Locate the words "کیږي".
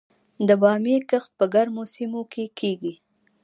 2.59-2.93